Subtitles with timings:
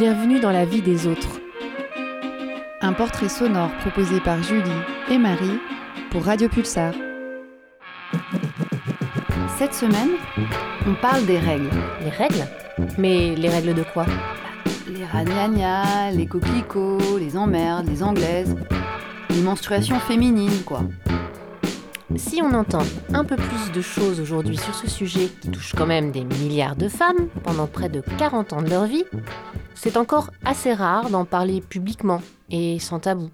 [0.00, 1.42] Bienvenue dans la vie des autres.
[2.80, 4.70] Un portrait sonore proposé par Julie
[5.10, 5.60] et Marie
[6.10, 6.94] pour Radio Pulsar.
[9.58, 10.12] Cette semaine,
[10.86, 11.68] on parle des règles.
[12.02, 12.46] Les règles?
[12.96, 14.06] Mais les règles de quoi?
[14.88, 18.56] Les ragnagnas, les coquelicots, les emmerdes, les anglaises,
[19.28, 20.80] les menstruations féminines, quoi.
[22.16, 22.82] Si on entend
[23.14, 26.76] un peu plus de choses aujourd'hui sur ce sujet qui touche quand même des milliards
[26.76, 29.04] de femmes pendant près de 40 ans de leur vie,
[29.74, 33.30] c'est encore assez rare d'en parler publiquement et sans tabou.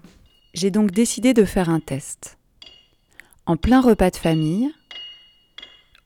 [0.53, 2.37] J'ai donc décidé de faire un test.
[3.45, 4.71] En plein repas de famille,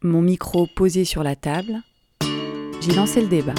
[0.02, 1.82] mon micro posé sur la table,
[2.82, 3.56] j'ai lancé le débat.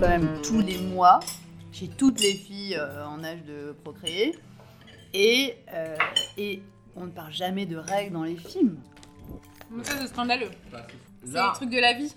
[0.00, 1.18] quand même tous les mois
[1.78, 4.36] chez toutes les filles euh, en âge de procréer.
[5.14, 5.96] Et, euh,
[6.36, 6.60] et
[6.96, 8.78] on ne parle jamais de règles dans les films.
[9.70, 10.50] Mais ça, c'est scandaleux.
[11.24, 12.14] C'est le truc de la vie.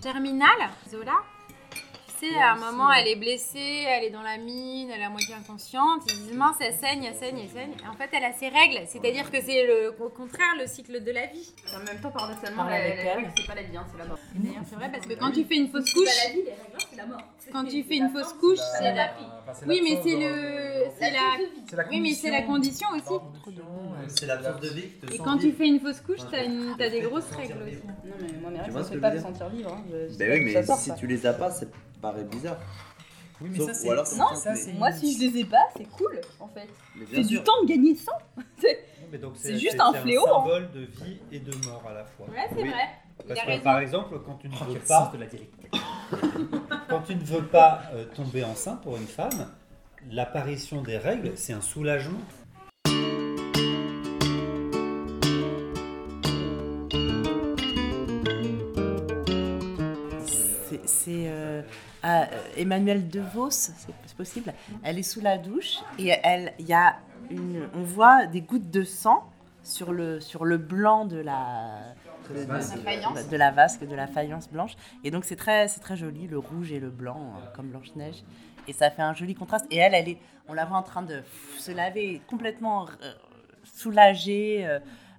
[0.00, 1.35] Terminale, Zola?
[2.40, 5.34] À un moment, elle est blessée, elle est dans la mine, elle est à moitié
[5.34, 6.02] inconsciente.
[6.08, 7.72] Ils disent, mince, elle saigne, elle saigne, elle saigne.
[7.84, 8.80] Et en fait, elle a ses règles.
[8.86, 11.52] C'est-à-dire que c'est le, au contraire le cycle de la vie.
[11.74, 13.22] En même temps, paradoxalement, Parle la- avec la- elle.
[13.24, 14.18] la- c'est pas la vie, hein, c'est la mort.
[14.34, 16.50] D'ailleurs, c'est vrai, parce que quand tu fais une fausse couche, vie, les règles,
[16.90, 17.20] c'est la mort.
[17.52, 19.10] quand tu fais une fausse couche, c'est la
[19.66, 20.84] Oui, mais c'est le.
[20.98, 21.84] C'est la.
[21.90, 23.20] Oui, mais c'est la condition aussi.
[24.08, 27.00] C'est l'absence de vie qui te Et quand tu fais une fausse couche, t'as des
[27.00, 27.76] grosses règles aussi.
[27.86, 29.72] Non, mais moi, mes Tu règles, ça me fait pas me sentir vivre.
[29.72, 29.84] Hein.
[29.90, 30.94] Je- Ben oui, mais ça sort, si ça.
[30.94, 31.66] tu les as pas, ça
[32.00, 32.58] paraît bizarre.
[33.40, 33.90] Oui, mais Sauf- ça, c'est.
[33.90, 36.68] alors, Non, ça, c'est- Moi, si je les ai pas, c'est cool, en fait.
[37.12, 38.10] C'est du temps de gagner 100.
[39.12, 40.40] mais donc c'est juste un fléau, hein.
[40.40, 42.26] symbole de vie et de mort à la fois.
[42.28, 42.70] Ouais, c'est Oui.
[42.70, 42.88] vrai.
[43.28, 45.12] Parce a que par exemple, quand tu ne Oh, veux pas,
[46.88, 49.50] quand tu ne veux pas euh, tomber enceinte pour une femme,
[50.10, 52.20] l'apparition des règles, c'est un soulagement.
[62.06, 63.72] Euh, ah, euh, Emmanuelle DeVos, c'est
[64.06, 64.52] c'est possible.
[64.84, 66.96] Elle est sous la douche et elle, il y a
[67.30, 69.24] une, on voit des gouttes de sang
[69.62, 71.80] sur le sur le blanc de la
[72.30, 72.44] de,
[73.14, 74.76] de- de la vasque, de la faïence blanche.
[75.04, 77.94] Et donc c'est très c'est très joli, le rouge et le blanc euh, comme Blanche
[77.96, 78.22] Neige.
[78.68, 79.64] Et ça fait un joli contraste.
[79.70, 80.18] Et elle, elle est,
[80.48, 81.22] on la voit en train de
[81.58, 83.12] se laver, complètement euh,
[83.64, 84.66] soulagée,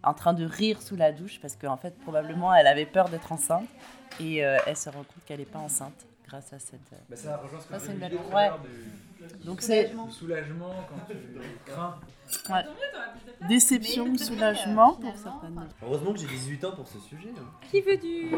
[0.04, 3.32] en train de rire sous la douche parce qu'en fait probablement elle avait peur d'être
[3.32, 3.68] enceinte
[4.20, 6.82] et euh, elle se rend compte qu'elle n'est pas enceinte grâce à cette.
[7.10, 8.52] Bah, ça rejoint ce que une disais ouais.
[8.64, 11.96] du- Donc c'est soulagement quand tu crains.
[13.48, 15.68] déception, soulagement pour certaines.
[15.82, 17.34] Heureusement que j'ai 18 ans pour ce sujet.
[17.38, 17.42] hein.
[17.72, 18.30] Qui veut du.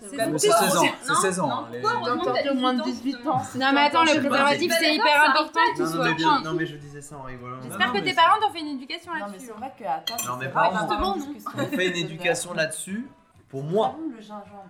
[0.00, 1.50] C'est 16 ans, c'est 16 ans.
[1.50, 3.42] hein, les- au moins de 18 ans.
[3.56, 6.52] Non, mais attends, le préservatif, c'est hyper important que tu Non, non, mais bien- non,
[6.54, 7.56] mais je disais ça en rigolant.
[7.62, 9.46] J'espère Non, que mais tes parents t'ont fait une éducation Non mais là-dessus.
[9.46, 11.32] c'est vrai que attends, Non, mes c'est parents, vrai, justement, on non.
[11.32, 11.54] discute.
[11.58, 13.06] On fait une éducation là-dessus
[13.48, 14.68] pour moi, le gingembre.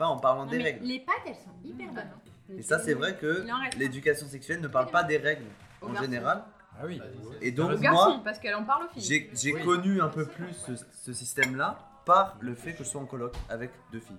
[0.00, 0.84] Pas en parlant Non, des mais règles.
[0.86, 1.98] les pâtes, elles sont hyper bonnes.
[1.98, 2.54] hein.
[2.58, 3.76] Et ça, c'est vrai que Il en reste.
[3.76, 5.44] l'éducation sexuelle ne parle pas des règles
[5.82, 6.42] en général.
[6.80, 7.00] Ah oui.
[7.42, 9.02] Et donc, Au moi, garçon, parce qu'elle en parle aux filles.
[9.02, 10.72] j'ai j'ai connu un peu plus ce,
[11.04, 14.16] ce système-là par le fait que je sois en coloc avec deux filles.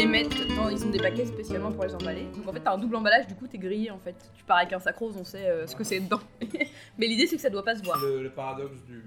[0.00, 2.24] Les mettent dans, ils ont des paquets spécialement pour les emballer.
[2.36, 4.14] Donc en fait, t'as un double emballage, du coup, t'es grillé en fait.
[4.34, 6.20] Tu pars avec un sac rose, on sait euh, ce que c'est dedans.
[6.98, 7.98] Mais l'idée, c'est que ça doit pas se voir.
[8.00, 9.04] Le, le paradoxe du,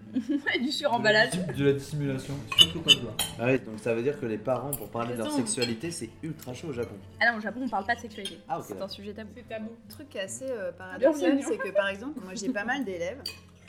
[0.62, 1.32] du suremballage.
[1.32, 2.36] de, de la dissimulation.
[2.58, 3.14] Surtout pas se voir.
[3.40, 6.10] Ah oui, donc ça veut dire que les parents, pour parler de leur sexualité, c'est
[6.22, 6.96] ultra chaud au Japon.
[7.20, 8.38] Ah non, au Japon, on parle pas de sexualité.
[8.48, 9.30] Ah, C'est un sujet tabou.
[9.36, 9.70] C'est tabou.
[9.86, 13.22] Un truc assez euh, paradoxal, c'est que par exemple, moi j'ai pas mal d'élèves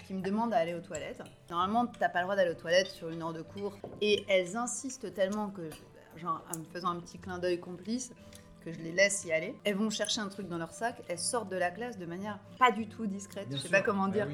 [0.06, 1.22] qui me demandent à aller aux toilettes.
[1.50, 3.78] Normalement, t'as pas le droit d'aller aux toilettes sur une heure de cours.
[4.02, 5.76] Et elles insistent tellement que, je-
[6.16, 8.12] genre, en me faisant un petit clin d'œil complice,
[8.64, 9.54] que je les laisse y aller.
[9.64, 12.38] Elles vont chercher un truc dans leur sac, elles sortent de la classe de manière
[12.58, 13.46] pas du tout discrète.
[13.50, 14.26] je sais pas comment dire.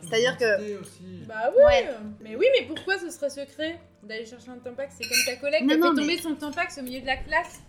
[0.00, 1.22] C'est-à-dire que- Aussi.
[1.28, 1.90] Bah oui, Ouais.
[2.20, 4.94] mais oui, mais pourquoi ce serait secret d'aller chercher un tampax?
[4.98, 7.18] C'est comme ta collègue qui a fait mais- tomber son tampax au milieu de la
[7.18, 7.60] classe.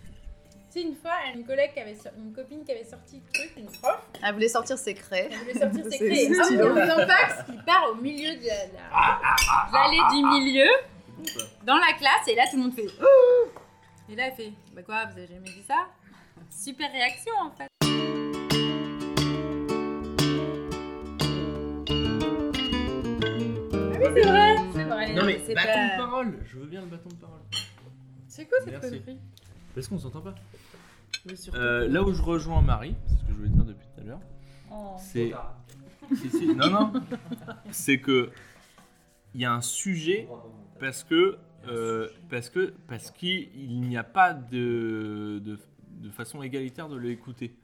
[0.72, 3.52] Tu sais, une fois, une collègue qui avait une copine qui avait sorti le truc,
[3.58, 5.28] une prof, Elle voulait sortir ses craies.
[5.30, 7.94] elle voulait sortir ses c'est Et hop, il y a un tampax qui part au
[7.96, 10.68] milieu de la- la- de l'allée du milieu,
[11.64, 12.86] dans la classe, et là tout le monde fait.
[14.08, 15.88] Et là, elle fait Bah quoi, vous avez jamais vu ça?
[16.50, 17.66] Super réaction en fait.
[22.68, 25.14] Ah oui, c'est vrai, c'est vrai.
[25.14, 27.40] Non, mais c'est Bâton pas- de parole Je veux bien le bâton de parole.
[28.28, 29.00] C'est quoi cette Merci.
[29.00, 29.18] connerie?
[29.74, 30.34] Parce qu'on s'entend pas.
[31.26, 33.86] Mais surtout Euh, là où je rejoins Marie, c'est ce que je voulais dire depuis
[33.94, 34.20] tout à l'heure,
[34.70, 34.96] Oh.
[34.98, 35.32] c'est.
[36.14, 36.92] Si, si, non, non.
[37.70, 38.30] c'est que.
[39.34, 40.28] Il y a un sujet
[40.80, 41.38] parce que.
[41.68, 45.58] Euh, parce que parce qu'il n'y a pas de, de,
[46.00, 47.54] de façon égalitaire de l'écouter,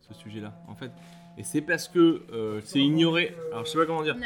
[0.00, 0.90] ce sujet-là, en fait.
[1.38, 3.34] Et c'est parce que euh, c'est ignoré.
[3.52, 4.16] Alors, je sais pas comment dire.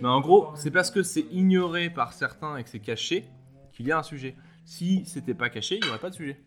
[0.00, 3.24] Mais en gros, c'est parce que c'est ignoré par certains et que c'est caché
[3.72, 4.34] qu'il y a un sujet.
[4.64, 6.40] Si c'était pas caché, il n'y aurait pas de sujet.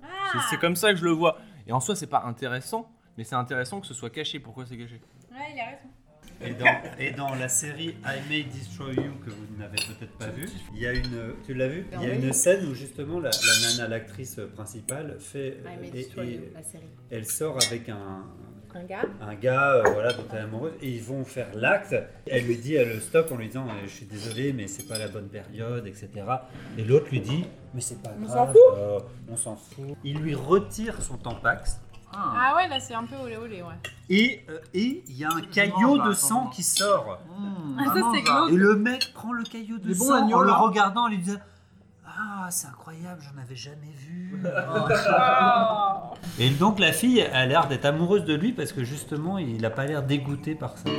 [0.00, 0.06] C'est-
[0.38, 1.38] Ah C'est comme ça que je le vois.
[1.66, 4.40] Et en soi, c'est pas intéressant, mais c'est intéressant que ce soit caché.
[4.40, 5.00] Pourquoi c'est caché?
[5.30, 5.88] Ouais, il a raison.
[6.44, 6.66] Et dans,
[6.98, 10.80] et dans la série I May Destroy You que vous n'avez peut-être pas vu, il
[10.80, 13.70] y a une, tu l'as vu Il y a une scène où justement la, la
[13.76, 16.84] nana, l'actrice principale, fait, I May et- Destroy et You, la série.
[17.10, 18.24] elle sort avec un,
[18.74, 21.96] Un gars un gars, euh, voilà, dont elle est amoureuse, et ils vont faire l'acte.
[22.26, 24.86] Elle lui dit, elle le stoppe en lui disant, euh, je suis désolé, mais c'est
[24.86, 26.08] pas la bonne période, etc.
[26.76, 28.60] Et l'autre lui dit, mais c'est pas On grave, s'en fout.
[28.76, 29.00] euh,
[29.30, 29.96] on s'en fout.
[30.04, 31.80] Il lui retire son tampax.
[32.18, 33.74] Ah ouais, là c'est un peu olé olé, ouais.
[34.08, 37.18] Et euh, et il y a un caillot de sang qui sort.
[37.38, 38.50] Mmh, Ah, ça, c'est glauque.
[38.52, 41.38] Et le mec prend le caillot de sang en le regardant, en lui disant
[42.06, 44.42] Ah, c'est incroyable, j'en avais jamais vu.
[44.78, 46.14] Oh.
[46.38, 49.70] Et donc la fille a l'air d'être amoureuse de lui parce que justement, il a
[49.70, 50.90] pas l'air dégoûté par ça.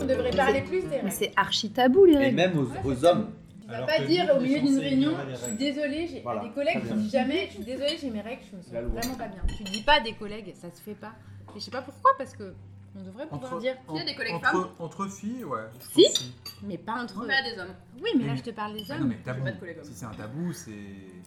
[0.00, 1.10] On devrait parler plus des Mais règles.
[1.12, 2.36] c'est archi tabou les Et règles.
[2.36, 3.26] même aux, aux hommes.
[3.66, 6.42] Tu vas Alors pas dire au il milieu d'une réunion, je suis désolée, j'ai Voilà,
[6.44, 6.96] des collègues, très tu bien.
[6.96, 9.42] dis jamais, je suis désolée, j'ai mes règles, je me sens vraiment pas bien.
[9.56, 11.12] Tu dis pas à des collègues, ça se fait pas.
[11.54, 12.54] Et je sais pas pourquoi, parce que
[12.98, 15.60] on devrait pouvoir Entre- dire, en- tu sais, des collègues entre, femmes, Entre filles, ouais.
[15.80, 16.32] Si.
[16.62, 17.26] mais pas entre eux.
[17.26, 17.74] des hommes.
[18.02, 19.00] Oui, mais là je te parle des Ah hommes.
[19.02, 19.44] non, mais tabou.
[19.44, 19.84] pas de collègues hommes.
[19.84, 20.70] Si c'est un tabou, c'est.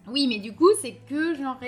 [0.08, 1.60] Oui, mais du coup, c'est que genre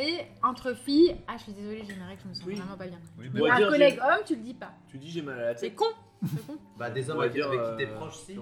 [0.42, 2.56] entre filles, ah je suis désolée, j'ai mes règles, je me sens Oui.
[2.56, 3.00] vraiment pas bien.
[3.20, 4.72] On Mais un collègue homme, tu le dis pas.
[4.88, 5.76] Tu dis j'ai mal à la tête.
[5.76, 5.86] con.
[6.24, 6.54] C'est con.
[6.78, 8.38] Bah, des On hommes va avec, dire, avec euh, qui t'es proche, si.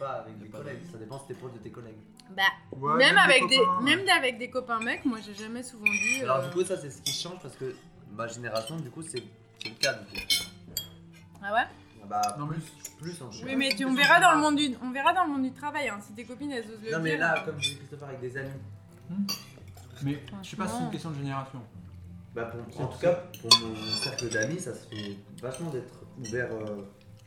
[0.00, 0.80] Pas avec des collègues.
[0.90, 1.98] Ça dépend si t'es proche de tes collègues.
[2.34, 2.42] Bah,
[2.72, 6.22] Ouais, même, avec des, copains, même avec des copains mecs, moi j'ai jamais souvent dit.
[6.22, 7.74] Alors, euh, du coup, ça, c'est ce qui change parce que
[8.12, 9.22] ma génération, du coup, c'est
[9.62, 9.92] c'est le cas.
[9.94, 10.44] Du coup.
[11.42, 11.66] Ah ouais?
[12.08, 12.62] Bah, Non, plus,
[13.00, 15.30] plus en Oui, mais tu, on verra dans le monde du, on verra dans le
[15.30, 15.88] monde du travail.
[15.88, 17.20] Hein, si tes copines elles osent le Non, mais dire.
[17.20, 18.50] là, comme dit Christopher, avec des amis.
[20.02, 21.60] Mais je sais pas si c'est une question de génération.
[22.34, 26.48] Bah, pour- en tout cas, pour mon cercle d'amis, ça se fait vachement d'être ouvert
[26.52, 26.82] euh,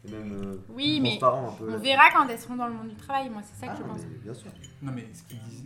[0.05, 1.73] et même euh, Oui, mais transparent un peu.
[1.73, 3.29] on verra quand elles seront dans le monde du travail.
[3.29, 4.01] Moi, c'est ça que Ah, je pense.
[4.23, 4.51] bien sûr.
[4.81, 5.63] Non, mais ce qu'il disait.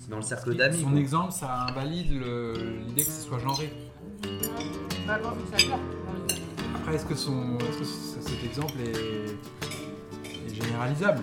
[0.00, 0.80] C'est dans le cercle d'amis.
[0.82, 0.98] Son quoi.
[0.98, 3.72] exemple, ça invalide l'idée que ce soit genré.
[5.06, 5.76] Bah, bon, que ça.
[6.74, 11.22] Après, est-ce que, son, est-ce que ce- cet exemple est, est généralisable?